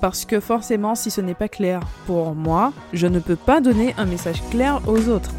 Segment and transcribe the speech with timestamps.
[0.00, 3.94] Parce que forcément, si ce n'est pas clair pour moi, je ne peux pas donner
[3.98, 5.32] un message clair aux autres.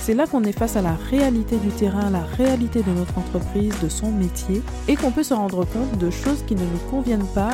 [0.00, 3.78] C'est là qu'on est face à la réalité du terrain, la réalité de notre entreprise,
[3.80, 7.28] de son métier, et qu'on peut se rendre compte de choses qui ne nous conviennent
[7.32, 7.52] pas.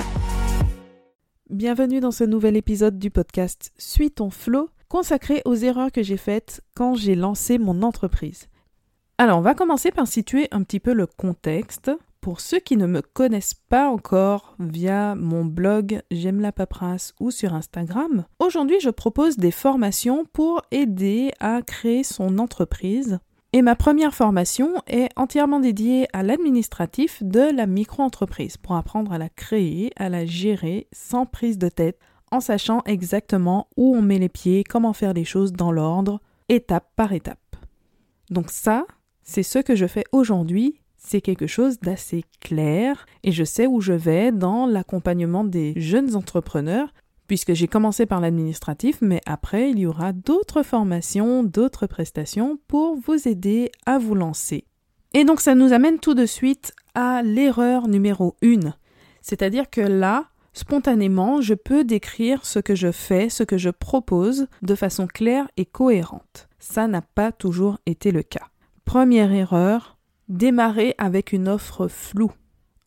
[1.50, 6.16] Bienvenue dans ce nouvel épisode du podcast Suis ton flow, consacré aux erreurs que j'ai
[6.16, 8.48] faites quand j'ai lancé mon entreprise.
[9.18, 11.90] Alors, on va commencer par situer un petit peu le contexte.
[12.26, 17.30] Pour ceux qui ne me connaissent pas encore via mon blog J'aime la paperasse ou
[17.30, 23.20] sur Instagram, aujourd'hui je propose des formations pour aider à créer son entreprise.
[23.52, 29.18] Et ma première formation est entièrement dédiée à l'administratif de la micro-entreprise pour apprendre à
[29.18, 32.00] la créer, à la gérer sans prise de tête,
[32.32, 36.90] en sachant exactement où on met les pieds, comment faire les choses dans l'ordre, étape
[36.96, 37.38] par étape.
[38.30, 38.84] Donc ça,
[39.22, 43.80] c'est ce que je fais aujourd'hui c'est quelque chose d'assez clair et je sais où
[43.80, 46.92] je vais dans l'accompagnement des jeunes entrepreneurs
[47.28, 52.96] puisque j'ai commencé par l'administratif, mais après il y aura d'autres formations, d'autres prestations pour
[52.96, 54.64] vous aider à vous lancer.
[55.14, 58.74] Et donc ça nous amène tout de suite à l'erreur numéro 1.
[59.22, 64.48] C'est-à-dire que là, spontanément, je peux décrire ce que je fais, ce que je propose
[64.62, 66.48] de façon claire et cohérente.
[66.58, 68.48] Ça n'a pas toujours été le cas.
[68.84, 69.95] Première erreur,
[70.28, 72.32] démarrer avec une offre floue.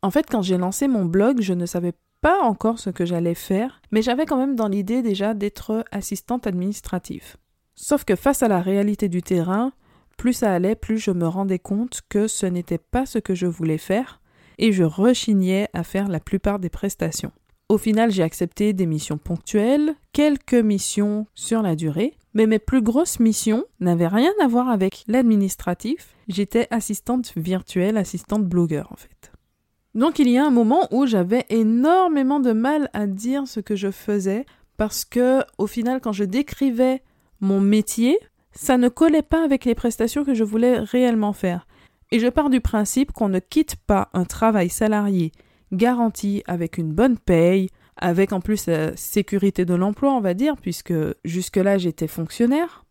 [0.01, 3.35] En fait, quand j'ai lancé mon blog, je ne savais pas encore ce que j'allais
[3.35, 7.37] faire, mais j'avais quand même dans l'idée déjà d'être assistante administrative.
[7.75, 9.71] Sauf que face à la réalité du terrain,
[10.17, 13.45] plus ça allait, plus je me rendais compte que ce n'était pas ce que je
[13.45, 14.19] voulais faire,
[14.57, 17.31] et je rechignais à faire la plupart des prestations.
[17.69, 22.81] Au final, j'ai accepté des missions ponctuelles, quelques missions sur la durée, mais mes plus
[22.81, 26.15] grosses missions n'avaient rien à voir avec l'administratif.
[26.27, 29.31] J'étais assistante virtuelle, assistante blogueur en fait.
[29.93, 33.75] Donc il y a un moment où j'avais énormément de mal à dire ce que
[33.75, 34.45] je faisais
[34.77, 37.03] parce que au final quand je décrivais
[37.39, 38.17] mon métier,
[38.51, 41.67] ça ne collait pas avec les prestations que je voulais réellement faire.
[42.11, 45.31] Et je pars du principe qu'on ne quitte pas un travail salarié
[45.71, 50.55] garantie avec une bonne paye, avec en plus la sécurité de l'emploi, on va dire,
[50.57, 50.93] puisque
[51.25, 52.85] jusque-là j'étais fonctionnaire.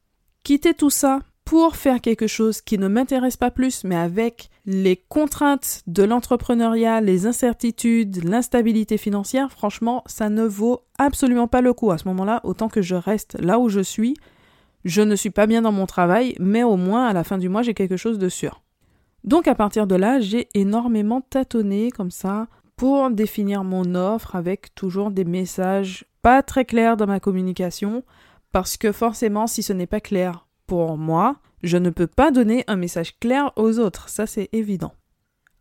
[0.45, 4.97] Quitter tout ça pour faire quelque chose qui ne m'intéresse pas plus, mais avec les
[4.97, 11.91] contraintes de l'entrepreneuriat, les incertitudes, l'instabilité financière, franchement, ça ne vaut absolument pas le coup.
[11.91, 14.15] À ce moment-là, autant que je reste là où je suis,
[14.85, 17.49] je ne suis pas bien dans mon travail, mais au moins à la fin du
[17.49, 18.63] mois, j'ai quelque chose de sûr.
[19.25, 22.47] Donc à partir de là, j'ai énormément tâtonné comme ça
[22.79, 28.05] pour définir mon offre avec toujours des messages pas très clairs dans ma communication,
[28.53, 32.63] parce que forcément, si ce n'est pas clair pour moi, je ne peux pas donner
[32.69, 34.93] un message clair aux autres, ça c'est évident.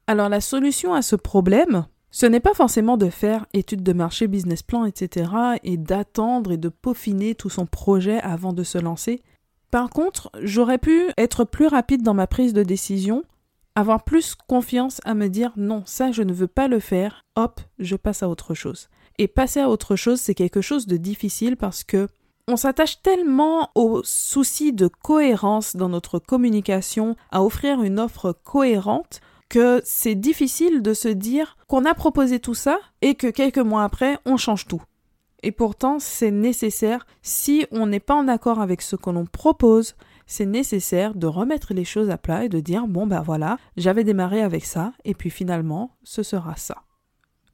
[0.06, 4.28] Alors la solution à ce problème, ce n'est pas forcément de faire étude de marché,
[4.28, 5.32] business plan, etc.,
[5.64, 9.24] et d'attendre et de peaufiner tout son projet avant de se lancer.
[9.72, 13.24] Par contre, j'aurais pu être plus rapide dans ma prise de décision
[13.78, 17.62] avoir plus confiance à me dire non, ça je ne veux pas le faire, hop,
[17.78, 18.90] je passe à autre chose.
[19.20, 22.08] Et passer à autre chose, c'est quelque chose de difficile parce que
[22.48, 29.22] on s'attache tellement au souci de cohérence dans notre communication, à offrir une offre cohérente,
[29.48, 33.84] que c'est difficile de se dire qu'on a proposé tout ça et que quelques mois
[33.84, 34.82] après, on change tout.
[35.44, 39.96] Et pourtant, c'est nécessaire si on n'est pas en accord avec ce que l'on propose,
[40.28, 44.04] c'est nécessaire de remettre les choses à plat et de dire bon ben voilà, j'avais
[44.04, 46.84] démarré avec ça et puis finalement ce sera ça.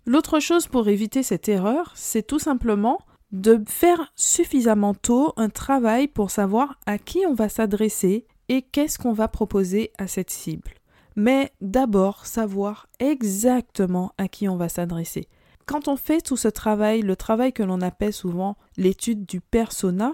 [0.06, 3.00] L'autre chose pour éviter cette erreur, c'est tout simplement
[3.32, 9.00] de faire suffisamment tôt un travail pour savoir à qui on va s'adresser et qu'est-ce
[9.00, 10.72] qu'on va proposer à cette cible.
[11.16, 15.28] Mais d'abord savoir exactement à qui on va s'adresser.
[15.66, 20.14] Quand on fait tout ce travail, le travail que l'on appelle souvent l'étude du persona,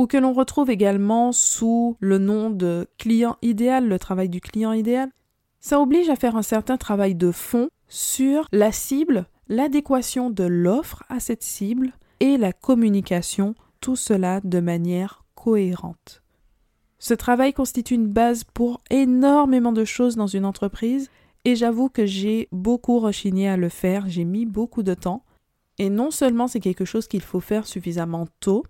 [0.00, 4.72] ou que l'on retrouve également sous le nom de client idéal, le travail du client
[4.72, 5.10] idéal,
[5.60, 11.04] ça oblige à faire un certain travail de fond sur la cible, l'adéquation de l'offre
[11.10, 16.22] à cette cible et la communication, tout cela de manière cohérente.
[16.98, 21.10] Ce travail constitue une base pour énormément de choses dans une entreprise
[21.44, 25.24] et j'avoue que j'ai beaucoup rechigné à le faire, j'ai mis beaucoup de temps.
[25.76, 28.64] Et non seulement c'est quelque chose qu'il faut faire suffisamment tôt,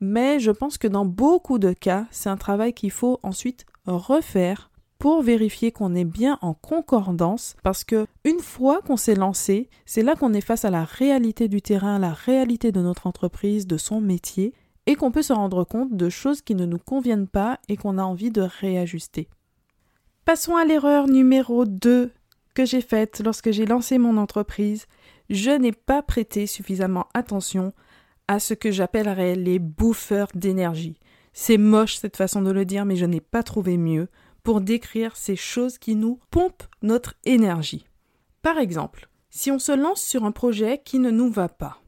[0.00, 4.70] mais je pense que dans beaucoup de cas, c'est un travail qu'il faut ensuite refaire
[4.98, 10.02] pour vérifier qu'on est bien en concordance parce que une fois qu'on s'est lancé, c'est
[10.02, 13.76] là qu'on est face à la réalité du terrain, la réalité de notre entreprise, de
[13.76, 14.54] son métier
[14.86, 17.98] et qu'on peut se rendre compte de choses qui ne nous conviennent pas et qu'on
[17.98, 19.28] a envie de réajuster.
[20.24, 22.10] Passons à l'erreur numéro 2
[22.54, 24.86] que j'ai faite lorsque j'ai lancé mon entreprise.
[25.28, 27.72] je n'ai pas prêté suffisamment attention
[28.28, 30.98] à ce que j'appellerais les bouffeurs d'énergie.
[31.32, 34.08] C'est moche cette façon de le dire, mais je n'ai pas trouvé mieux
[34.42, 37.86] pour décrire ces choses qui nous pompent notre énergie.
[38.42, 41.80] Par exemple, si on se lance sur un projet qui ne nous va pas,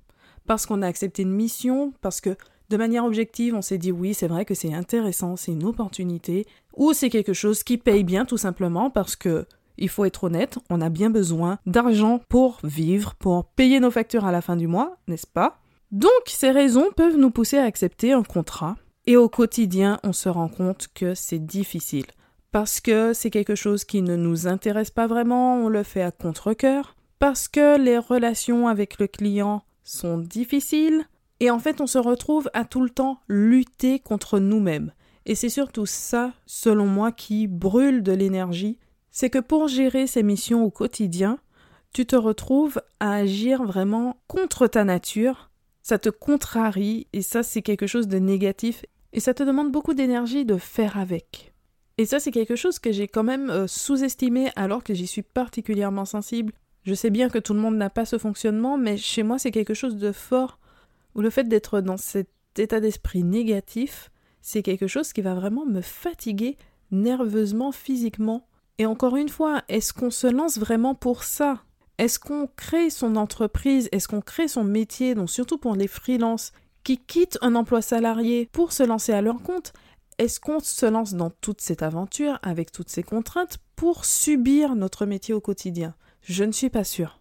[0.47, 2.37] parce qu'on a accepté une mission, parce que
[2.69, 6.47] de manière objective, on s'est dit oui, c'est vrai que c'est intéressant, c'est une opportunité,
[6.77, 9.47] ou c'est quelque chose qui paye bien tout simplement parce que
[9.79, 14.27] il faut être honnête, on a bien besoin d'argent pour vivre, pour payer nos factures
[14.27, 15.61] à la fin du mois, n'est-ce pas?
[15.91, 18.77] Donc ces raisons peuvent nous pousser à accepter un contrat,
[19.07, 22.07] et au quotidien, on se rend compte que c'est difficile.
[22.53, 26.11] Parce que c'est quelque chose qui ne nous intéresse pas vraiment, on le fait à
[26.11, 31.05] contre-coeur, parce que les relations avec le client sont difficiles,
[31.41, 34.93] et en fait on se retrouve à tout le temps lutter contre nous-mêmes.
[35.27, 38.79] Et c'est surtout ça, selon moi, qui brûle de l'énergie
[39.19, 41.41] c'est que pour gérer ces missions au quotidien,
[41.93, 45.48] tu te retrouves à agir vraiment contre ta nature,
[45.89, 49.95] ça te contrarie et ça c'est quelque chose de négatif et ça te demande beaucoup
[49.95, 51.55] d'énergie de faire avec.
[51.97, 55.23] Et ça c'est quelque chose que j'ai quand même euh, sous-estimé alors que j'y suis
[55.23, 56.53] particulièrement sensible.
[56.83, 59.51] Je sais bien que tout le monde n'a pas ce fonctionnement, mais chez moi c'est
[59.51, 60.59] quelque chose de fort
[61.15, 64.11] où le fait d'être dans cet état d'esprit négatif,
[64.43, 66.59] c'est quelque chose qui va vraiment me fatiguer
[66.91, 68.47] nerveusement, physiquement.
[68.77, 71.63] Et encore une fois, est-ce qu'on se lance vraiment pour ça?
[71.99, 73.89] Est-ce qu'on crée son entreprise?
[73.93, 75.15] Est-ce qu'on crée son métier?
[75.15, 76.53] Donc surtout pour les freelances
[76.85, 79.73] qui quittent un emploi salarié pour se lancer à leur compte,
[80.19, 85.07] est-ce qu'on se lance dans toute cette aventure avec toutes ces contraintes pour subir notre
[85.07, 85.95] métier au quotidien?
[86.23, 87.21] Je ne suis pas sûre.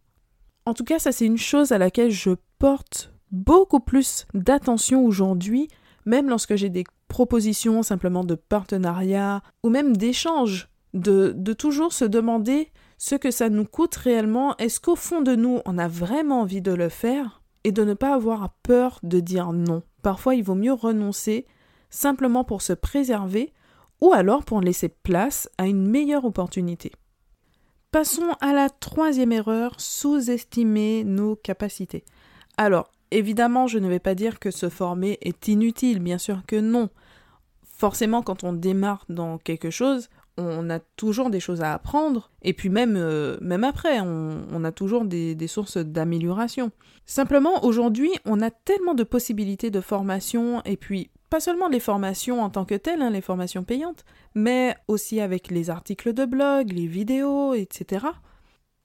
[0.66, 5.68] En tout cas, ça c'est une chose à laquelle je porte beaucoup plus d'attention aujourd'hui,
[6.06, 12.72] même lorsque j'ai des propositions simplement de partenariat ou même d'échange de, toujours se demander
[12.98, 16.62] ce que ça nous coûte réellement, est-ce qu'au fond de nous, on a vraiment envie
[16.62, 19.84] de le faire et de ne pas avoir peur de dire non?
[20.02, 21.46] Parfois, il vaut mieux renoncer
[21.90, 23.54] simplement pour se préserver
[24.02, 26.92] ou alors pour laisser place à une meilleure opportunité.
[27.92, 32.04] Passons à la troisième erreur, sous-estimer nos capacités.
[32.58, 36.58] Alors, évidemment, je ne vais pas dire que se former est inutile, bien sûr que
[36.58, 36.90] non.
[37.64, 42.54] Forcément, quand on démarre dans quelque chose, on a toujours des choses à apprendre, et
[42.54, 46.72] puis même, euh, même après, on, a toujours des, sources d'amélioration.
[47.06, 52.42] Simplement, aujourd'hui, on a tellement de possibilités de formation, et puis pas seulement les formations
[52.42, 54.06] en tant que telles, hein, les formations payantes,
[54.36, 58.06] mais aussi avec les articles de blog, les vidéos, etc.,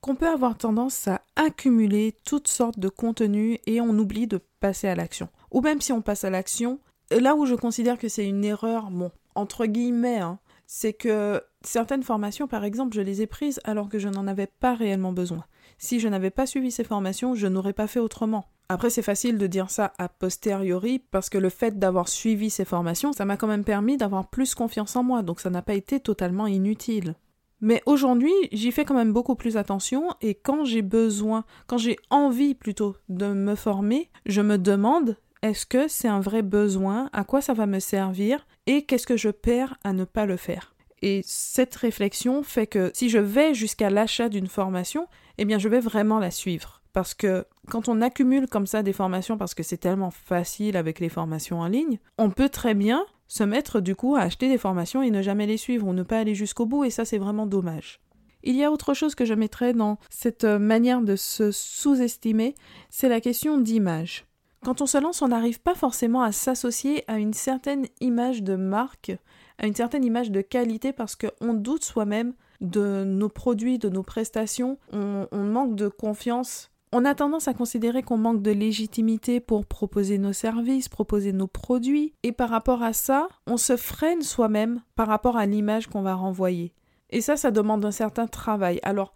[0.01, 4.89] qu'on peut avoir tendance à accumuler toutes sortes de contenus et on oublie de passer
[4.89, 5.29] à l'action.
[5.51, 6.79] Ou même si on passe à l'action,
[7.09, 12.03] là où je considère que c'est une erreur, bon, entre guillemets, hein, c'est que certaines
[12.03, 15.45] formations, par exemple, je les ai prises alors que je n'en avais pas réellement besoin.
[15.77, 18.45] Si je n'avais pas suivi ces formations, je n'aurais pas fait autrement.
[18.69, 22.65] Après, c'est facile de dire ça a posteriori parce que le fait d'avoir suivi ces
[22.65, 25.73] formations, ça m'a quand même permis d'avoir plus confiance en moi, donc ça n'a pas
[25.73, 27.15] été totalement inutile.
[27.61, 31.97] Mais aujourd'hui, j'y fais quand même beaucoup plus attention et quand j'ai besoin, quand j'ai
[32.09, 37.09] envie plutôt de me former, je me demande est-ce que c'est un vrai besoin?
[37.11, 38.47] À quoi ça va me servir?
[38.65, 40.73] Et qu'est-ce que je perds à ne pas le faire?
[41.01, 45.05] Et cette réflexion fait que si je vais jusqu'à l'achat d'une formation,
[45.37, 46.81] eh bien je vais vraiment la suivre.
[46.93, 51.01] Parce que quand on accumule comme ça des formations, parce que c'est tellement facile avec
[51.01, 54.57] les formations en ligne, on peut très bien se mettre du coup à acheter des
[54.57, 57.17] formations et ne jamais les suivre ou ne pas aller jusqu'au bout, et ça c'est
[57.17, 57.99] vraiment dommage.
[58.43, 62.55] Il y a autre chose que je mettrais dans cette manière de se sous-estimer,
[62.89, 64.25] c'est la question d'image.
[64.63, 68.55] Quand on se lance, on n'arrive pas forcément à s'associer à une certaine image de
[68.55, 69.11] marque,
[69.57, 74.03] à une certaine image de qualité parce qu'on doute soi-même de nos produits, de nos
[74.03, 76.71] prestations, on, manque de confiance.
[76.93, 81.47] On a tendance à considérer qu'on manque de légitimité pour proposer nos services, proposer nos
[81.47, 86.03] produits, et par rapport à ça, on se freine soi-même par rapport à l'image qu'on
[86.03, 86.73] va renvoyer.
[87.09, 88.79] Et ça, ça demande un certain travail.
[88.83, 89.13] Alors,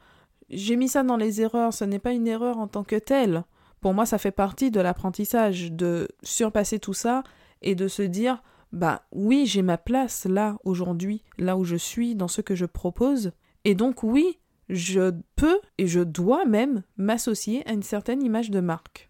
[0.49, 3.45] j'ai mis ça dans les erreurs, ce n'est pas une erreur en tant que telle.
[3.81, 7.24] Pour moi, ça fait partie de l'apprentissage de surpasser tout ça
[7.62, 8.41] et de se dire
[8.72, 12.65] bah oui, j'ai ma place là aujourd'hui, là où je suis dans ce que je
[12.65, 13.31] propose
[13.63, 18.60] et donc oui, je peux et je dois même m'associer à une certaine image de
[18.60, 19.10] marque.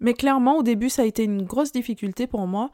[0.00, 2.70] Mais clairement, au début, ça a été une grosse difficulté pour moi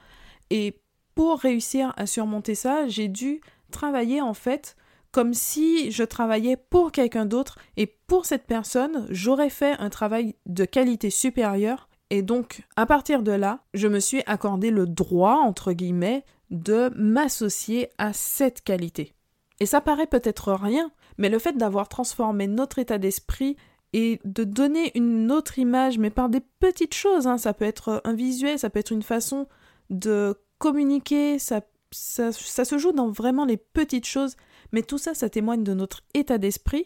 [0.51, 0.81] et
[1.15, 3.41] pour réussir à surmonter ça, j'ai dû
[3.71, 4.77] travailler en fait
[5.13, 10.35] comme si je travaillais pour quelqu'un d'autre et pour cette personne, j'aurais fait un travail
[10.47, 15.41] de qualité supérieure et donc à partir de là, je me suis accordé le droit,
[15.45, 19.15] entre guillemets, de m'associer à cette qualité.
[19.61, 23.57] Et ça paraît peut-être rien, mais le fait d'avoir transformé notre état d'esprit
[23.93, 27.27] et de donner une autre image, mais par des petites choses.
[27.27, 27.39] Hein.
[27.39, 29.47] Ça peut être un visuel, ça peut être une façon
[29.91, 34.37] de communiquer, ça, ça, ça, se joue dans vraiment les petites choses,
[34.73, 36.85] mais tout ça, ça témoigne de notre état d'esprit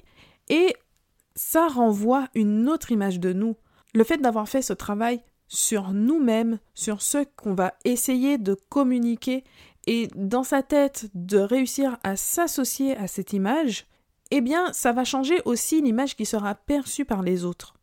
[0.49, 0.75] et
[1.35, 3.57] ça renvoie une autre image de nous.
[3.95, 9.45] Le fait d'avoir fait ce travail sur nous-mêmes, sur ce qu'on va essayer de communiquer
[9.87, 13.87] et dans sa tête de réussir à s'associer à cette image,
[14.31, 17.75] eh bien, ça va changer aussi l'image qui sera perçue par les autres.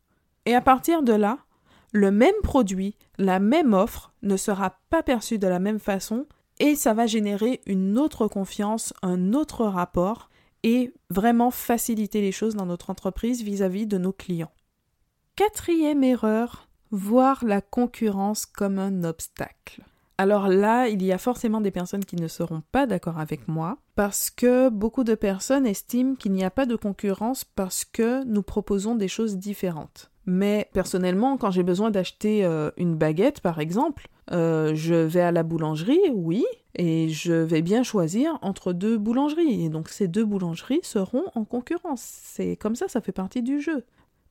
[0.46, 1.38] Et à partir de là,
[1.92, 6.26] le même produit, la même offre ne sera pas perçu de la même façon
[6.60, 10.30] et ça va générer une autre confiance, un autre rapport
[10.62, 14.52] et vraiment faciliter les choses dans notre entreprise vis-à-vis de nos clients.
[15.36, 19.82] Quatrième erreur, voir la concurrence comme un obstacle.
[20.18, 23.78] Alors là, il y a forcément des personnes qui ne seront pas d'accord avec moi
[23.94, 28.42] parce que beaucoup de personnes estiment qu'il n'y a pas de concurrence parce que nous
[28.42, 30.10] proposons des choses différentes.
[30.26, 35.32] Mais personnellement, quand j'ai besoin d'acheter euh, une baguette, par exemple, euh, je vais à
[35.32, 36.44] la boulangerie, oui,
[36.74, 39.64] et je vais bien choisir entre deux boulangeries.
[39.64, 42.02] Et donc ces deux boulangeries seront en concurrence.
[42.02, 43.84] C'est comme ça, ça fait partie du jeu.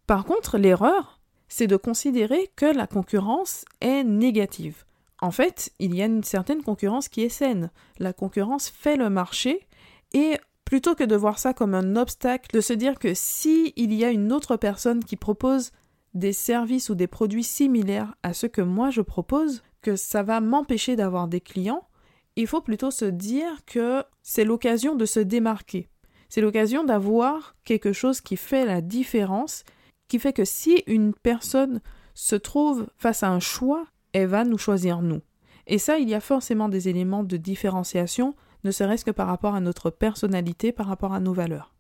[0.08, 4.86] Par contre, l'erreur, c'est de considérer que la concurrence est négative.
[5.22, 7.72] En fait, il y a une certaine concurrence qui est saine.
[7.98, 9.68] La concurrence fait le marché
[10.14, 13.94] et plutôt que de voir ça comme un obstacle, de se dire que si il
[13.94, 15.72] y a une autre personne qui propose
[16.14, 20.42] des services ou des produits similaires à ce que moi je propose, que ça va
[20.42, 21.88] m'empêcher d'avoir des clients,
[22.36, 25.90] il faut plutôt se dire que c'est l'occasion de se démarquer.
[26.30, 29.64] C'est l'occasion d'avoir quelque chose qui fait la différence,
[30.08, 31.82] qui fait que si une personne
[32.14, 35.22] se trouve face à un choix, elle va nous choisir nous.
[35.68, 39.56] Et ça, il y a forcément des éléments de différenciation, ne serait-ce que par rapport
[39.56, 41.74] à notre personnalité, par rapport à nos valeurs.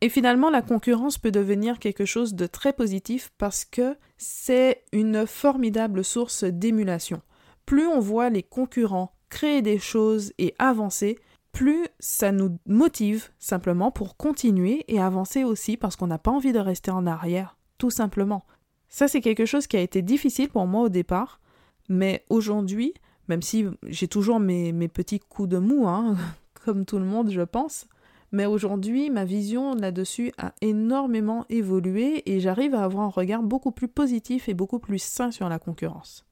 [0.00, 5.26] Et finalement, la concurrence peut devenir quelque chose de très positif parce que c'est une
[5.26, 7.22] formidable source d'émulation.
[7.66, 11.18] Plus on voit les concurrents créer des choses et avancer,
[11.52, 16.52] plus ça nous motive simplement pour continuer et avancer aussi parce qu'on n'a pas envie
[16.52, 18.44] de rester en arrière, tout simplement.
[18.88, 21.40] Ça, c'est quelque chose qui a été difficile pour moi au départ,
[21.88, 22.92] mais aujourd'hui,
[23.28, 26.16] même si j'ai toujours mes, petits coups de mou, hein,
[26.64, 27.86] comme tout le monde, je pense,
[28.32, 33.72] mais aujourd'hui, ma vision là-dessus a énormément évolué et j'arrive à avoir un regard beaucoup
[33.72, 36.26] plus positif et beaucoup plus sain sur la concurrence.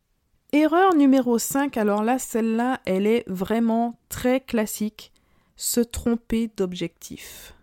[0.53, 5.13] Erreur numéro 5, alors là, celle-là, elle est vraiment très classique,
[5.55, 7.55] se tromper d'objectif.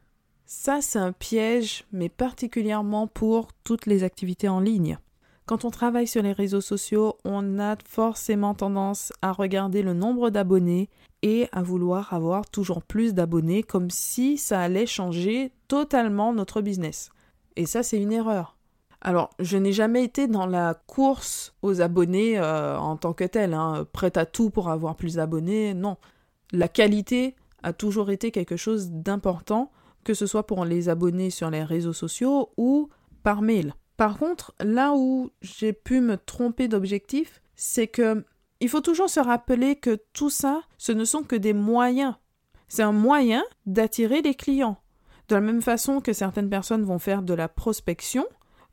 [0.46, 5.00] Ça, c'est un piège, mais particulièrement pour toutes les activités en ligne.
[5.46, 10.30] Quand on travaille sur les réseaux sociaux, on a forcément tendance à regarder le nombre
[10.30, 10.90] d'abonnés
[11.24, 17.10] et à vouloir avoir toujours plus d'abonnés comme si ça allait changer totalement notre business.
[17.58, 18.57] Et ça, c'est une erreur.
[19.02, 23.54] Alors, je n'ai jamais été dans la course aux abonnés euh, en tant que telle,
[23.54, 25.98] hein, prête à tout pour avoir plus d'abonnés, non.
[26.52, 29.72] La qualité a toujours été quelque chose d'important,
[30.04, 32.90] que ce soit pour les abonnés sur les réseaux sociaux ou
[33.24, 33.74] par mail.
[33.98, 38.24] Par contre, là où j'ai pu me tromper d'objectif, c'est que
[38.60, 42.16] il faut toujours se rappeler que tout ça, ce ne sont que des moyens.
[42.68, 44.78] C'est un moyen d'attirer les clients.
[45.30, 48.26] De la même façon que certaines personnes vont faire de la prospection,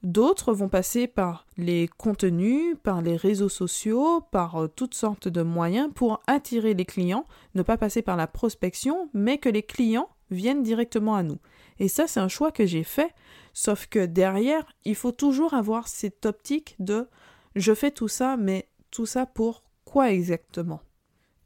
[0.04, 5.42] d'autres vont passer par les contenus, par les réseaux sociaux, par euh, toutes sortes de
[5.42, 10.08] moyens pour attirer les clients, ne pas passer par la prospection, mais que les clients
[10.30, 11.38] viennent directement à nous.
[11.78, 13.12] Et ça, c'est un choix que j'ai fait
[13.54, 17.08] Sauf que derrière, il faut toujours avoir cette optique de
[17.54, 20.80] je fais tout ça, mais tout ça pour quoi exactement?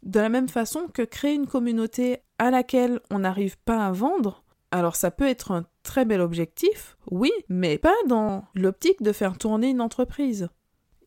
[0.03, 4.43] De la même façon que créer une communauté à laquelle on n'arrive pas à vendre,
[4.71, 9.39] alors ça peut être un très bel objectif, oui, mais pas dans l'optique de faire
[9.39, 10.49] tourner une entreprise.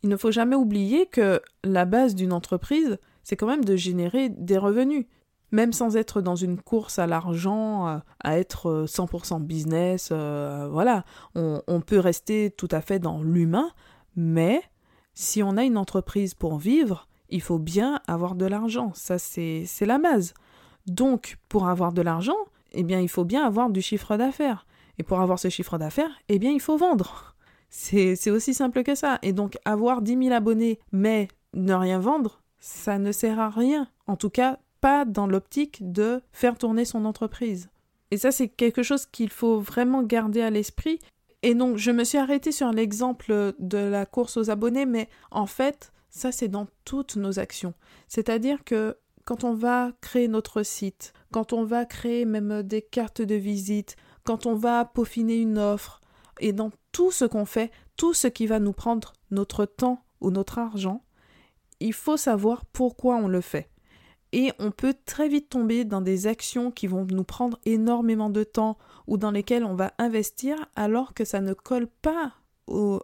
[0.03, 4.29] Il ne faut jamais oublier que la base d'une entreprise, c'est quand même de générer
[4.29, 5.05] des revenus
[5.51, 10.67] même sans être dans une course à l'argent, euh, à être 100% euh, business, euh,
[10.71, 11.03] voilà,
[11.35, 13.69] on, on, peut rester tout à fait dans l'humain,
[14.15, 14.61] mais
[15.13, 19.67] si on a une entreprise pour vivre, il faut bien avoir de l'argent, ça c'est
[19.81, 20.33] la base.
[20.87, 22.37] Donc, pour avoir de l'argent,
[22.71, 24.65] eh bien, il faut bien avoir du chiffre d'affaires.
[24.97, 27.35] Et pour avoir ce chiffre d'affaires, eh bien, il faut vendre.
[27.69, 29.19] C'est aussi simple que ça.
[29.21, 33.87] Et donc, avoir 10 000 abonnés, mais ne rien vendre, ça ne sert à rien.
[34.07, 37.69] En tout cas, pas dans l'optique de faire tourner son entreprise.
[38.11, 40.99] Et ça, c'est quelque chose qu'il faut vraiment garder à l'esprit.
[41.43, 45.45] Et donc, je me suis arrêtée sur l'exemple de la course aux abonnés, mais en
[45.45, 47.73] fait, ça, c'est dans toutes nos actions.
[48.09, 53.21] C'est-à-dire que quand on va créer notre site, quand on va créer même des cartes
[53.21, 56.01] de visite, quand on va peaufiner une offre,
[56.39, 60.31] et dans tout ce qu'on fait, tout ce qui va nous prendre notre temps ou
[60.31, 61.03] notre argent,
[61.79, 63.69] il faut savoir pourquoi on le fait.
[64.33, 68.43] Et on peut très vite tomber dans des actions qui vont nous prendre énormément de
[68.43, 72.33] temps ou dans lesquelles on va investir alors que ça ne colle pas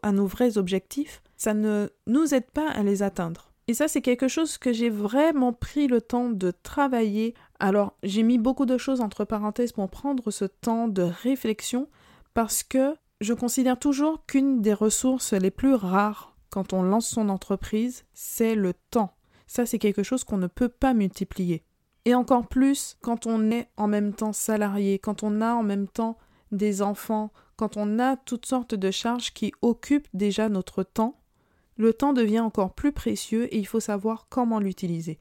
[0.04, 3.47] à nos vrais objectifs, ça ne nous aide pas à les atteindre.
[3.68, 7.34] Et ça, c'est quelque chose que j'ai vraiment pris le temps de travailler.
[7.60, 11.90] Alors, j'ai mis beaucoup de choses entre parenthèses pour prendre ce temps de réflexion
[12.34, 17.30] parce que je considère toujours qu'une des ressources les plus rares quand on lance son
[17.30, 19.14] entreprise, c'est le temps.
[19.48, 21.64] Ça, c'est quelque chose qu'on ne peut pas multiplier.
[22.06, 25.88] Et encore plus quand on est en même temps salarié, quand on a en même
[25.88, 26.18] temps
[26.52, 31.20] des enfants, quand on a toutes sortes de charges qui occupent déjà notre temps,
[31.78, 35.20] le temps devient encore plus précieux et il faut savoir comment l'utiliser.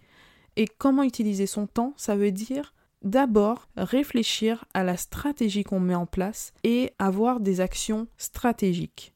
[0.57, 2.73] Et comment utiliser son temps, ça veut dire
[3.03, 9.15] d'abord réfléchir à la stratégie qu'on met en place et avoir des actions stratégiques.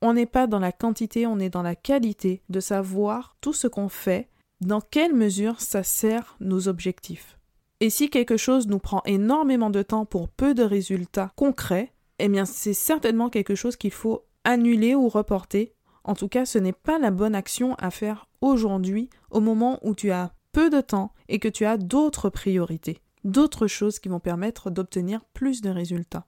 [0.00, 3.68] On n'est pas dans la quantité, on est dans la qualité de savoir tout ce
[3.68, 4.28] qu'on fait,
[4.60, 7.38] dans quelle mesure ça sert nos objectifs.
[7.80, 12.28] Et si quelque chose nous prend énormément de temps pour peu de résultats concrets, eh
[12.28, 15.74] bien c'est certainement quelque chose qu'il faut annuler ou reporter.
[16.04, 19.94] En tout cas, ce n'est pas la bonne action à faire aujourd'hui, au moment où
[19.94, 24.20] tu as peu de temps et que tu as d'autres priorités, d'autres choses qui vont
[24.20, 26.26] permettre d'obtenir plus de résultats.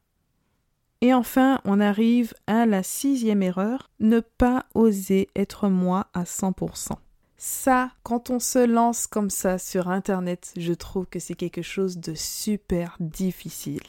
[1.01, 6.93] Et enfin, on arrive à la sixième erreur, ne pas oser être moi à 100%.
[7.37, 11.99] Ça, quand on se lance comme ça sur Internet, je trouve que c'est quelque chose
[11.99, 13.83] de super difficile.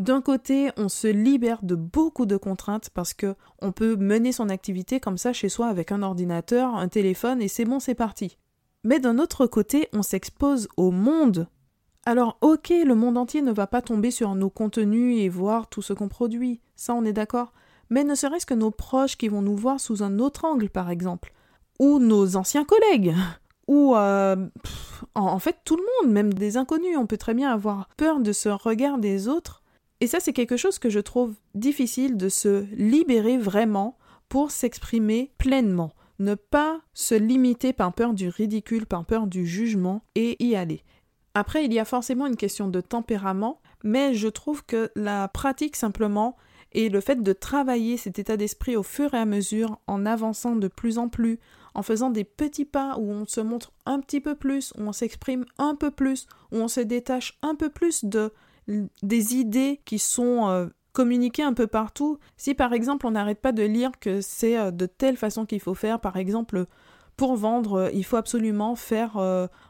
[0.00, 4.48] D'un côté, on se libère de beaucoup de contraintes parce que on peut mener son
[4.48, 8.38] activité comme ça chez soi avec un ordinateur, un téléphone et c'est bon, c'est parti.
[8.82, 11.48] Mais d'un autre côté, on s'expose au monde.
[12.06, 15.82] Alors ok, le monde entier ne va pas tomber sur nos contenus et voir tout
[15.82, 17.52] ce qu'on produit, ça on est d'accord,
[17.90, 20.88] mais ne serait-ce que nos proches qui vont nous voir sous un autre angle par
[20.88, 21.34] exemple,
[21.78, 23.14] ou nos anciens collègues,
[23.68, 24.48] ou euh,
[25.14, 28.32] en, fait tout le monde, même des inconnus, on peut très bien avoir peur de
[28.32, 29.59] ce regard des autres,
[30.00, 35.32] et ça c'est quelque chose que je trouve difficile de se libérer vraiment pour s'exprimer
[35.38, 40.54] pleinement ne pas se limiter par peur du ridicule, par peur du jugement et y
[40.54, 40.84] aller.
[41.34, 45.76] Après, il y a forcément une question de tempérament, mais je trouve que la pratique
[45.76, 46.36] simplement
[46.72, 50.54] et le fait de travailler cet état d'esprit au fur et à mesure, en avançant
[50.54, 51.40] de plus en plus,
[51.74, 54.92] en faisant des petits pas où on se montre un petit peu plus, où on
[54.92, 58.32] s'exprime un peu plus, où on se détache un peu plus de
[59.02, 62.18] des idées qui sont euh, communiquées un peu partout.
[62.36, 65.60] Si par exemple on n'arrête pas de lire que c'est euh, de telle façon qu'il
[65.60, 66.66] faut faire, par exemple
[67.16, 69.16] pour vendre, euh, il faut absolument faire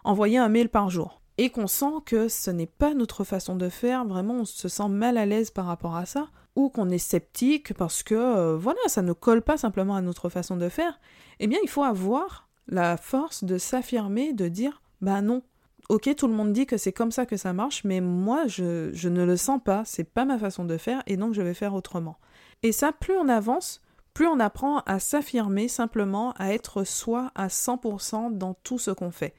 [0.05, 3.69] envoyer un mail par jour et qu'on sent que ce n'est pas notre façon de
[3.69, 6.99] faire, vraiment on se sent mal à l'aise par rapport à ça, ou qu'on est
[6.99, 11.01] sceptique parce que voilà, ça ne colle pas simplement à notre façon de faire,
[11.39, 15.43] eh bien il faut avoir la force de s'affirmer, de dire bah non,
[15.91, 18.91] ok tout le monde dit que c'est comme ça que ça marche, mais moi je,
[18.93, 21.55] je ne le sens pas, c'est pas ma façon de faire et donc je vais
[21.55, 22.17] faire autrement.
[22.63, 23.83] Et ça, plus on avance,
[24.15, 29.11] plus on apprend à s'affirmer simplement, à être soi à 100% dans tout ce qu'on
[29.11, 29.35] fait.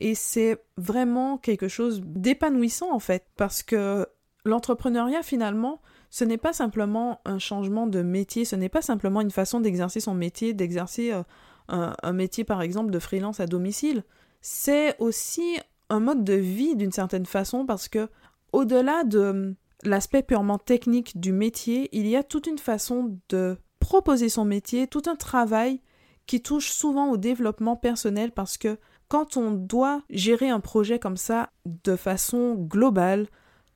[0.00, 4.06] Et c'est vraiment quelque chose d'épanouissant en fait, parce que
[4.44, 9.30] l'entrepreneuriat finalement, ce n'est pas simplement un changement de métier, ce n'est pas simplement une
[9.30, 11.22] façon d'exercer son métier, d'exercer euh,
[11.68, 14.04] un, métier par exemple de freelance à domicile.
[14.40, 15.58] C'est aussi
[15.90, 18.08] un mode de vie d'une certaine façon parce que
[18.52, 24.28] au-delà de l'aspect purement technique du métier, il y a toute une façon de proposer
[24.28, 25.80] son métier, tout un travail
[26.26, 31.16] qui touche souvent au développement personnel parce que quand on doit gérer un projet comme
[31.16, 33.26] ça de façon globale,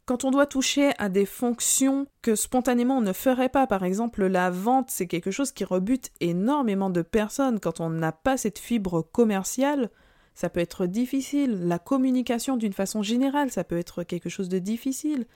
[0.07, 4.27] quand on doit toucher à des fonctions que spontanément on ne ferait pas, par exemple
[4.27, 7.59] la vente, c'est quelque chose qui rebute énormément de personnes.
[7.59, 9.91] Quand on n'a pas cette fibre commerciale,
[10.35, 11.69] ça peut être difficile.
[11.69, 15.27] La communication d'une façon générale, ça peut être quelque chose de difficile.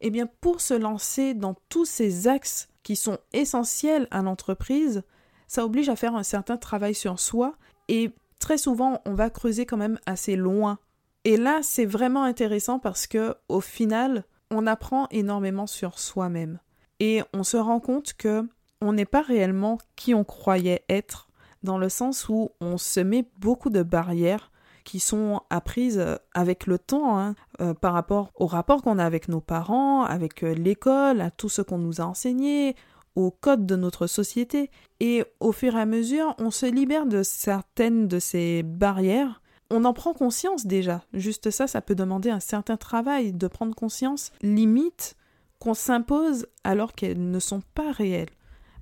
[0.00, 5.02] Eh bien, pour se lancer dans tous ces axes qui sont essentiels à l'entreprise,
[5.46, 7.56] ça oblige à faire un certain travail sur soi
[7.88, 10.78] et très souvent on va creuser quand même assez loin.
[11.24, 16.60] Et là, c'est vraiment intéressant parce que au final, on apprend énormément sur soi-même
[17.00, 18.48] et on se rend compte que
[18.80, 21.27] on n'est pas réellement qui on croyait être
[21.62, 24.50] dans le sens où on se met beaucoup de barrières
[24.84, 29.28] qui sont apprises avec le temps hein, euh, par rapport au rapport qu'on a avec
[29.28, 32.74] nos parents, avec euh, l'école, à tout ce qu'on nous a enseigné,
[33.14, 34.70] au code de notre société.
[35.00, 39.42] Et au fur et à mesure, on se libère de certaines de ces barrières.
[39.70, 41.02] On en prend conscience déjà.
[41.12, 45.16] Juste ça, ça peut demander un certain travail de prendre conscience, limite,
[45.58, 48.30] qu'on s'impose alors qu'elles ne sont pas réelles.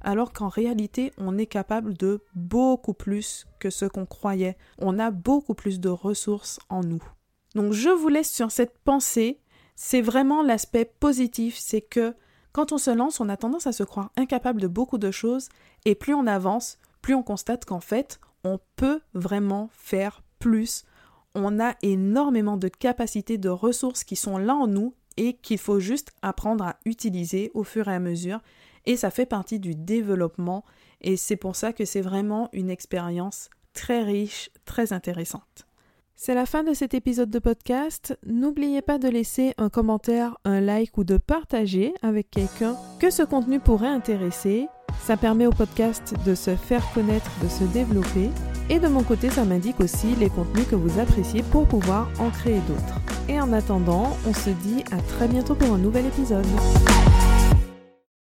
[0.07, 4.57] Alors qu'en réalité, on est capable de beaucoup plus que ce qu'on croyait.
[4.79, 7.03] On a beaucoup plus de ressources en nous.
[7.57, 9.40] Donc je vous laisse sur cette pensée.
[9.75, 12.14] C'est vraiment l'aspect positif, c'est que
[12.53, 15.49] quand on se lance, on a tendance à se croire incapable de beaucoup de choses,
[15.85, 20.85] et plus on avance, plus on constate qu'en fait, on peut vraiment faire plus.
[21.35, 25.81] On a énormément de capacités, de ressources qui sont là en nous et qu'il faut
[25.81, 28.40] juste apprendre à utiliser au fur et à mesure.
[28.87, 30.64] Et ça fait partie du développement
[31.01, 35.66] et c'est pour ça que c'est vraiment une expérience très riche, très intéressante.
[36.18, 38.18] C'est la fin de cet épisode de podcast.
[38.25, 43.22] N'oubliez pas de laisser un commentaire, un like ou de partager avec quelqu'un que ce
[43.22, 44.66] contenu pourrait intéresser.
[45.03, 48.31] Ça permet au podcast de se faire connaître, de se développer.
[48.70, 52.31] Et de mon côté, ça m'indique aussi les contenus que vous appréciez pour pouvoir en
[52.31, 53.01] créer d'autres.
[53.29, 56.46] Et en attendant, on se dit à très bientôt pour un nouvel épisode.